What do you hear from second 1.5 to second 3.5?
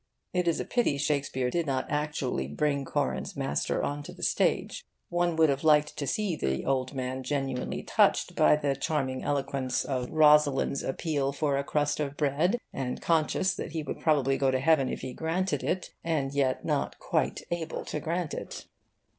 did not actually bring Corin's